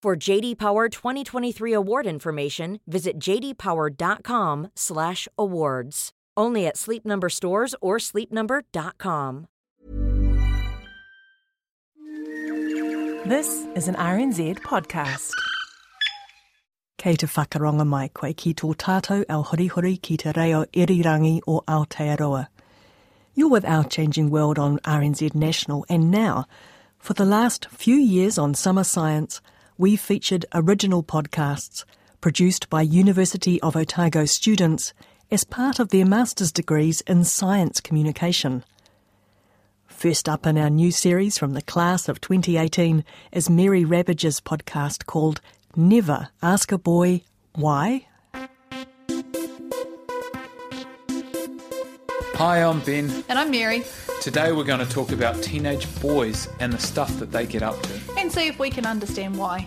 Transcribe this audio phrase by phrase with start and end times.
[0.00, 6.10] For JD Power 2023 award information, visit jdpower.com/awards.
[6.36, 9.48] Only at Sleep Number stores or sleepnumber.com.
[13.26, 15.32] This is an RNZ podcast.
[16.96, 21.62] Kei te whakaronga mai koe ki tō tātou au horihori ki te reo irirangi o
[21.66, 22.46] Aotearoa.
[23.34, 26.46] You're with Our Changing World on RNZ National and now,
[26.98, 29.40] for the last few years on Summer Science,
[29.78, 31.84] we've featured original podcasts
[32.20, 34.92] produced by University of Otago students
[35.30, 38.64] as part of their master's degrees in science communication.
[39.86, 45.06] First up in our new series from the class of 2018 is Mary Rabbidge's podcast
[45.06, 45.40] called
[45.76, 47.22] Never Ask a Boy
[47.54, 48.06] Why.
[52.34, 53.24] Hi, I'm Ben.
[53.28, 53.84] And I'm Mary.
[54.20, 57.80] Today we're going to talk about teenage boys and the stuff that they get up
[57.82, 58.17] to.
[58.28, 59.66] And see if we can understand why.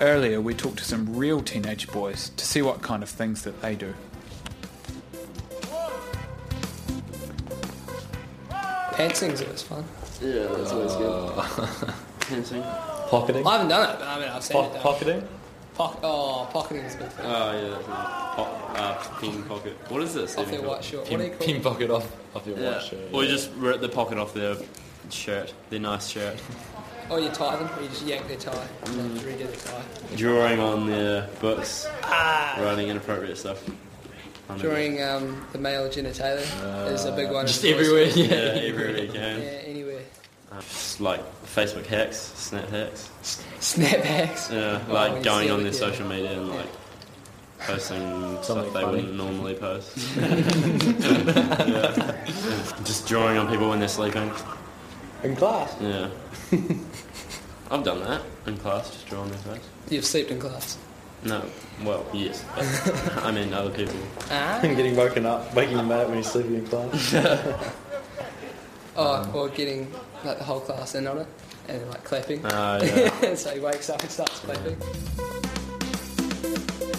[0.00, 3.60] Earlier, we talked to some real teenage boys to see what kind of things that
[3.60, 3.92] they do.
[8.92, 9.84] Pantsing's always fun.
[10.22, 11.94] Yeah, that's always good.
[12.20, 12.62] Fencing.
[13.10, 13.46] Pocketing.
[13.46, 14.80] I haven't done it, but I mean, I've seen Po- it done.
[14.82, 15.28] pocketing.
[15.74, 17.08] Pock- oh, pocketing is a big.
[17.22, 17.84] Oh yeah, that's.
[17.84, 19.76] Po- uh, pin pocket.
[19.90, 20.34] What is this?
[20.38, 20.72] Off even their called?
[20.76, 21.10] white short.
[21.10, 21.62] What do you call Pin it?
[21.62, 22.72] pocket off, off your Yeah.
[22.72, 23.00] white shirt.
[23.12, 24.56] Or you just rip the pocket off their
[25.10, 26.38] shirt, their nice shirt.
[27.10, 28.66] Oh, you tie them, or you just yank their tie.
[28.84, 29.14] Mm.
[29.16, 29.84] Like, redo their tie.
[30.16, 31.86] Drawing on their books,
[32.58, 33.62] writing inappropriate stuff.
[34.58, 37.46] Drawing um, the male genitalia is a big one.
[37.46, 38.24] Just everywhere, yeah.
[38.24, 38.34] Yeah,
[38.68, 39.20] everywhere you Yeah,
[39.66, 40.00] anywhere.
[40.50, 43.10] Uh, just like Facebook hacks, Snap hacks.
[43.60, 44.50] Snapbacks.
[44.50, 45.78] Yeah, Oh, like going see on it, their yeah.
[45.78, 46.66] social media and like
[47.58, 48.96] posting Something stuff they funny.
[48.96, 49.96] wouldn't normally post.
[51.68, 52.24] Yeah.
[52.84, 54.30] Just drawing on people when they're sleeping.
[55.22, 55.74] In class.
[55.80, 56.08] Yeah.
[57.70, 59.62] I've done that in class, just draw on their face.
[59.90, 60.78] You've slept in class.
[61.24, 61.42] No,
[61.84, 62.64] well, yes, but
[63.24, 63.96] I mean other people.
[64.30, 64.58] Ah.
[64.62, 67.14] Getting woken up, waking him up when you're sleeping in class.
[69.00, 69.92] Oh, or getting
[70.24, 71.26] like the whole class in on it
[71.68, 72.44] and like clapping.
[72.44, 73.34] Uh, yeah.
[73.36, 74.76] so he wakes up and starts clapping.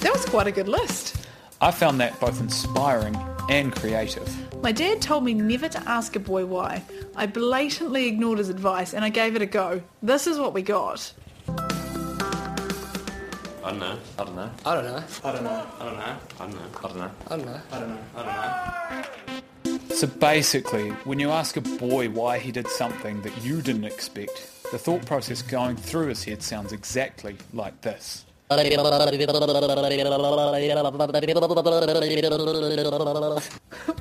[0.00, 1.16] That was quite a good list.
[1.60, 3.16] I found that both inspiring
[3.48, 4.28] and creative.
[4.64, 6.82] My dad told me never to ask a boy why.
[7.14, 9.82] I blatantly ignored his advice and I gave it a go.
[10.02, 11.12] This is what we got.
[11.46, 11.52] I
[13.62, 13.98] don't know.
[14.18, 14.50] I don't know.
[14.64, 15.04] I don't know.
[15.22, 15.66] I don't know.
[15.78, 16.16] I don't know.
[16.40, 16.62] I don't know.
[16.82, 17.10] I don't know.
[17.26, 17.60] I don't know.
[17.72, 17.98] I don't know.
[18.16, 19.02] I
[19.66, 19.94] don't know.
[19.96, 24.62] So basically, when you ask a boy why he did something that you didn't expect,
[24.72, 28.24] the thought process going through his head sounds exactly like this.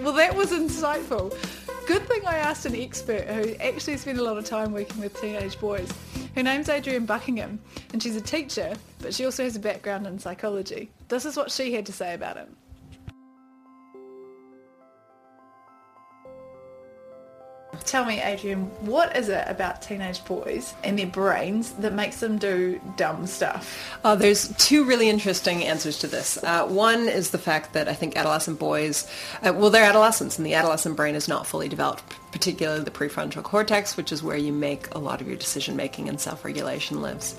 [0.00, 1.24] Well, that was insightful.
[1.86, 5.20] Good thing I asked an expert who actually spent a lot of time working with
[5.20, 5.90] teenage boys.
[6.34, 7.60] Her name's Adrienne Buckingham,
[7.92, 10.90] and she's a teacher, but she also has a background in psychology.
[11.08, 12.48] This is what she had to say about it.
[17.90, 22.38] Tell me, Adrienne, what is it about teenage boys and their brains that makes them
[22.38, 23.98] do dumb stuff?
[24.04, 26.38] Uh, there's two really interesting answers to this.
[26.44, 29.10] Uh, one is the fact that I think adolescent boys,
[29.42, 33.42] uh, well, they're adolescents, and the adolescent brain is not fully developed, particularly the prefrontal
[33.42, 37.34] cortex, which is where you make a lot of your decision making and self-regulation lives.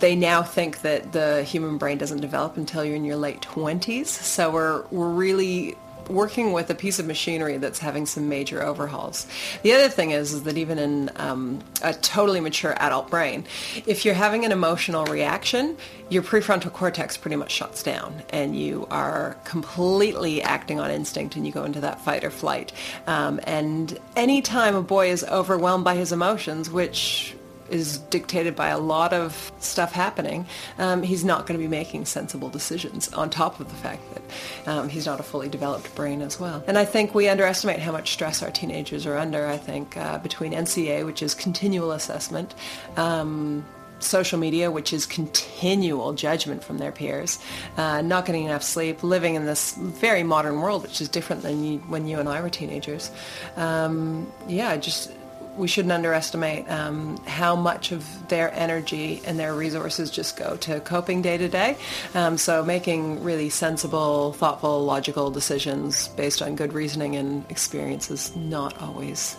[0.00, 4.06] They now think that the human brain doesn't develop until you're in your late 20s,
[4.06, 5.76] so we're we're really
[6.08, 9.26] working with a piece of machinery that's having some major overhauls.
[9.62, 13.44] The other thing is, is that even in um, a totally mature adult brain,
[13.86, 15.76] if you're having an emotional reaction,
[16.08, 21.46] your prefrontal cortex pretty much shuts down and you are completely acting on instinct and
[21.46, 22.72] you go into that fight or flight.
[23.06, 27.34] Um, and anytime a boy is overwhelmed by his emotions, which
[27.70, 30.46] is dictated by a lot of stuff happening,
[30.78, 34.68] um, he's not going to be making sensible decisions on top of the fact that
[34.70, 36.62] um, he's not a fully developed brain as well.
[36.66, 39.46] And I think we underestimate how much stress our teenagers are under.
[39.46, 42.54] I think uh, between NCEA, which is continual assessment,
[42.96, 43.64] um,
[44.00, 47.38] social media, which is continual judgment from their peers,
[47.76, 51.64] uh, not getting enough sleep, living in this very modern world, which is different than
[51.64, 53.10] you, when you and I were teenagers.
[53.56, 55.10] Um, yeah, just
[55.56, 60.80] we shouldn't underestimate um, how much of their energy and their resources just go to
[60.80, 61.76] coping day to day.
[62.14, 68.34] Um, so making really sensible, thoughtful, logical decisions based on good reasoning and experience is
[68.36, 69.36] not always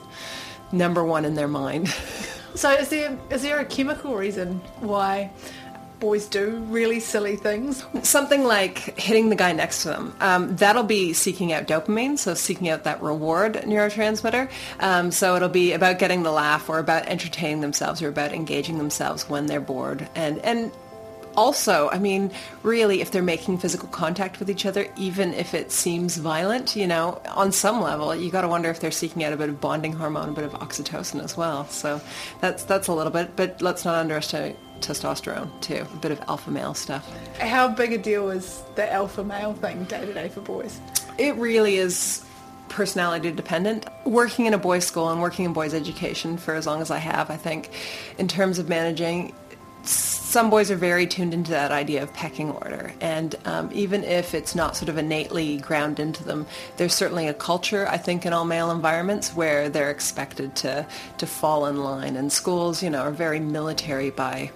[0.71, 1.93] number one in their mind.
[2.55, 5.29] So is there is there a chemical reason why
[5.99, 7.85] boys do really silly things?
[8.03, 10.15] Something like hitting the guy next to them.
[10.19, 14.49] Um, that'll be seeking out dopamine, so seeking out that reward neurotransmitter.
[14.79, 18.77] Um, so it'll be about getting the laugh or about entertaining themselves or about engaging
[18.77, 20.07] themselves when they're bored.
[20.15, 20.71] And, and
[21.37, 22.31] also, I mean,
[22.63, 26.87] really, if they're making physical contact with each other, even if it seems violent, you
[26.87, 29.59] know, on some level, you got to wonder if they're seeking out a bit of
[29.59, 31.67] bonding hormone, a bit of oxytocin as well.
[31.67, 32.01] So
[32.41, 36.51] that's that's a little bit, but let's not underestimate testosterone too, a bit of alpha
[36.51, 37.09] male stuff.
[37.39, 40.79] How big a deal is the alpha male thing day to day for boys?
[41.17, 42.25] It really is
[42.69, 43.87] personality dependent.
[44.05, 46.97] Working in a boys' school and working in boys' education for as long as I
[46.97, 47.69] have, I think,
[48.17, 49.33] in terms of managing
[49.87, 52.91] some boys are very tuned into that idea of pecking order.
[52.99, 56.45] And um, even if it's not sort of innately ground into them,
[56.75, 60.85] there's certainly a culture, I think, in all male environments where they're expected to,
[61.19, 62.17] to fall in line.
[62.17, 64.51] And schools, you know, are very military by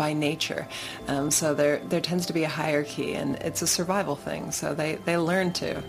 [0.00, 0.66] by nature.
[1.08, 4.50] Um, so there there tends to be a hierarchy and it's a survival thing.
[4.50, 5.82] So they, they learn to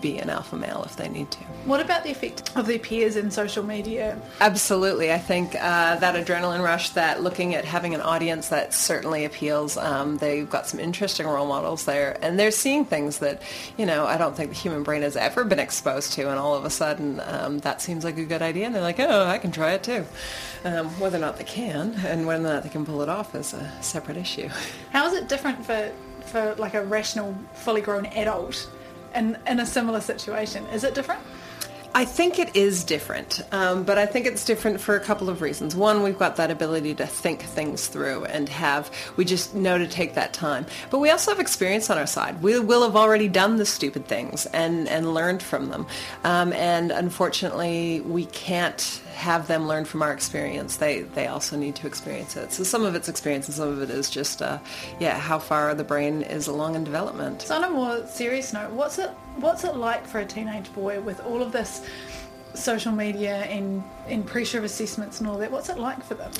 [0.00, 1.38] be an alpha male if they need to.
[1.64, 4.20] What about the effect of their peers in social media?
[4.40, 5.12] Absolutely.
[5.12, 9.76] I think uh, that adrenaline rush, that looking at having an audience, that certainly appeals.
[9.76, 13.42] Um, they've got some interesting role models there, and they're seeing things that,
[13.76, 16.54] you know, I don't think the human brain has ever been exposed to, and all
[16.54, 19.38] of a sudden um, that seems like a good idea, and they're like, oh, I
[19.38, 20.04] can try it too.
[20.64, 23.34] Um, whether or not they can, and whether or not they can pull it off
[23.34, 24.48] is a separate issue.
[24.90, 25.92] How is it different for,
[26.26, 28.68] for like a rational, fully grown adult
[29.14, 30.66] in, in a similar situation?
[30.66, 31.20] Is it different?
[31.94, 35.40] I think it is different, um, but I think it's different for a couple of
[35.40, 35.74] reasons.
[35.74, 39.88] One, we've got that ability to think things through and have, we just know to
[39.88, 40.66] take that time.
[40.90, 42.42] But we also have experience on our side.
[42.42, 45.86] We will have already done the stupid things and, and learned from them.
[46.24, 50.76] Um, and unfortunately, we can't have them learn from our experience.
[50.76, 52.52] They they also need to experience it.
[52.52, 54.58] So some of it's experience and some of it is just uh,
[55.00, 57.42] yeah how far the brain is along in development.
[57.42, 61.00] So on a more serious note, what's it what's it like for a teenage boy
[61.00, 61.84] with all of this
[62.54, 65.50] social media and, and pressure of assessments and all that?
[65.50, 66.30] What's it like for them?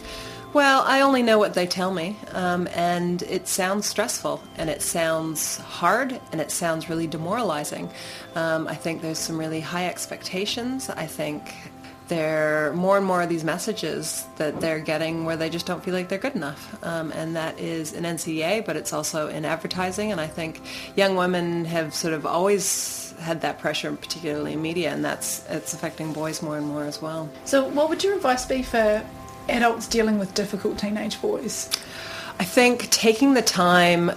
[0.55, 4.81] Well, I only know what they tell me, um, and it sounds stressful, and it
[4.81, 7.91] sounds hard, and it sounds really demoralizing.
[8.35, 10.89] Um, I think there's some really high expectations.
[10.89, 11.55] I think
[12.09, 15.83] there are more and more of these messages that they're getting where they just don't
[15.85, 16.77] feel like they're good enough.
[16.85, 20.11] Um, and that is in NCEA, but it's also in advertising.
[20.11, 20.63] And I think
[20.97, 25.75] young women have sort of always had that pressure, particularly in media, and that's it's
[25.75, 27.29] affecting boys more and more as well.
[27.45, 29.05] So what would your advice be for
[29.49, 31.71] adults dealing with difficult teenage boys?
[32.41, 34.13] I think taking the time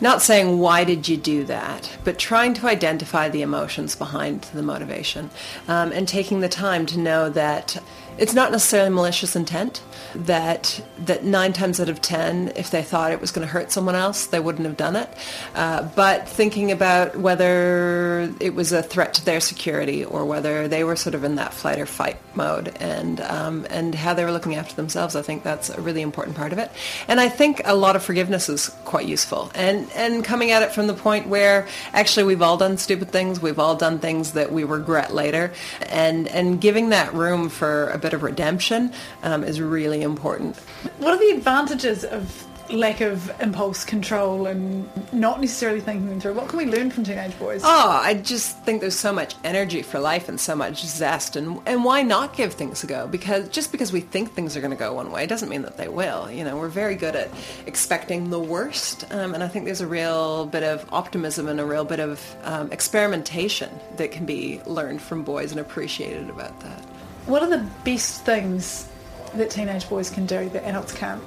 [0.00, 4.62] not saying why did you do that, but trying to identify the emotions behind the
[4.62, 5.30] motivation
[5.66, 7.82] um, and taking the time to know that
[8.18, 9.82] it's not necessarily malicious intent
[10.14, 13.70] that that nine times out of ten, if they thought it was going to hurt
[13.70, 15.08] someone else, they wouldn't have done it.
[15.54, 20.84] Uh, but thinking about whether it was a threat to their security or whether they
[20.84, 24.32] were sort of in that flight or fight mode, and um, and how they were
[24.32, 26.70] looking after themselves, I think that's a really important part of it.
[27.06, 30.72] And I think a lot of forgiveness is quite useful, and and coming at it
[30.72, 34.52] from the point where actually we've all done stupid things, we've all done things that
[34.52, 35.52] we regret later,
[35.82, 40.56] and and giving that room for a bit of redemption um, is really important.
[40.98, 46.34] What are the advantages of lack of impulse control and not necessarily thinking them through?
[46.34, 47.62] What can we learn from teenage boys?
[47.64, 51.60] Oh, I just think there's so much energy for life and so much zest, and
[51.66, 53.06] and why not give things a go?
[53.06, 55.76] Because just because we think things are going to go one way doesn't mean that
[55.76, 56.30] they will.
[56.30, 57.30] You know, we're very good at
[57.66, 61.64] expecting the worst, um, and I think there's a real bit of optimism and a
[61.64, 66.84] real bit of um, experimentation that can be learned from boys and appreciated about that.
[67.28, 68.88] What are the best things
[69.34, 71.22] that teenage boys can do that adults can't?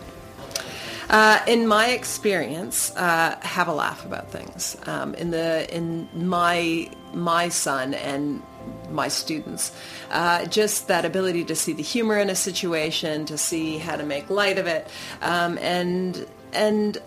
[1.11, 4.75] Uh, in my experience, uh, have a laugh about things.
[4.87, 8.41] Um, in the in my my son and
[8.89, 9.77] my students,
[10.09, 14.03] uh, just that ability to see the humor in a situation, to see how to
[14.03, 14.87] make light of it,
[15.21, 16.97] um, and and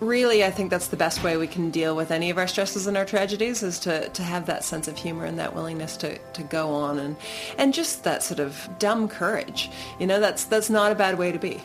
[0.00, 2.86] really, I think that's the best way we can deal with any of our stresses
[2.86, 6.18] and our tragedies is to, to have that sense of humor and that willingness to,
[6.18, 7.16] to go on and,
[7.58, 9.70] and just that sort of dumb courage.
[9.98, 11.60] You know, that's, that's not a bad way to be.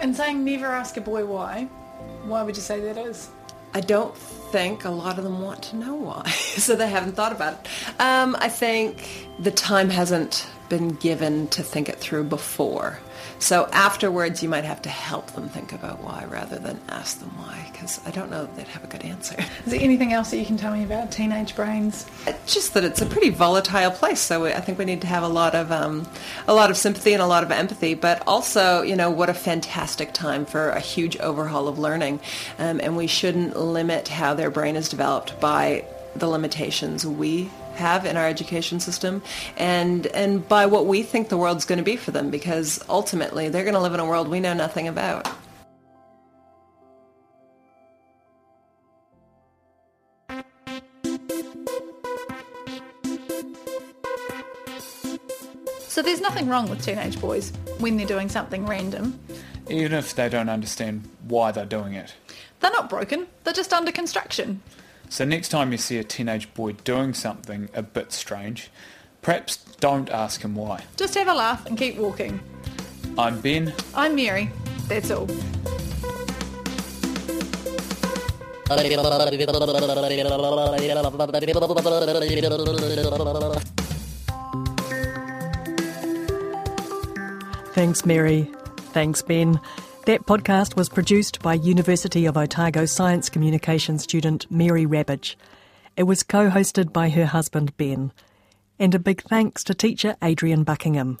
[0.00, 1.64] And saying never ask a boy why,
[2.24, 3.28] why would you say that is?
[3.74, 4.14] I don't
[4.54, 8.00] think a lot of them want to know why, so they haven't thought about it.
[8.00, 13.00] Um, I think the time hasn't been given to think it through before.
[13.38, 17.30] So afterwards, you might have to help them think about why rather than ask them
[17.36, 19.36] why, because I don't know that they'd have a good answer.
[19.66, 22.06] Is there anything else that you can tell me about teenage brains?
[22.46, 25.28] Just that it's a pretty volatile place, so I think we need to have a
[25.28, 26.08] lot of um,
[26.46, 29.34] a lot of sympathy and a lot of empathy, but also, you know, what a
[29.34, 32.20] fantastic time for a huge overhaul of learning,
[32.58, 35.82] um, and we shouldn't limit how their brain is developed by
[36.16, 39.22] the limitations we have in our education system
[39.56, 43.48] and and by what we think the world's going to be for them because ultimately
[43.48, 45.26] they're going to live in a world we know nothing about.
[55.88, 59.18] So there's nothing wrong with teenage boys when they're doing something random.
[59.70, 62.12] Even if they don't understand why they're doing it.
[62.64, 64.62] They're not broken, they're just under construction.
[65.10, 68.70] So next time you see a teenage boy doing something a bit strange,
[69.20, 70.84] perhaps don't ask him why.
[70.96, 72.40] Just have a laugh and keep walking.
[73.18, 73.74] I'm Ben.
[73.94, 74.50] I'm Mary.
[74.88, 75.26] That's all.
[87.74, 88.50] Thanks, Mary.
[88.94, 89.60] Thanks, Ben.
[90.06, 95.38] That podcast was produced by University of Otago Science Communication student Mary Rabbidge.
[95.96, 98.12] It was co hosted by her husband Ben.
[98.78, 101.18] And a big thanks to teacher Adrienne Buckingham.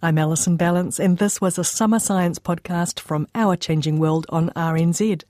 [0.00, 4.50] I'm Alison Ballance, and this was a summer science podcast from Our Changing World on
[4.50, 5.24] RNZ.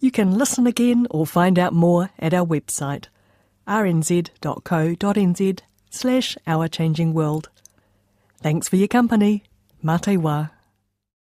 [0.00, 3.08] You can listen again or find out more at our website,
[3.68, 7.50] rnz.co.nz slash Our Changing World.
[8.38, 9.44] Thanks for your company.
[9.82, 10.48] Mate wa.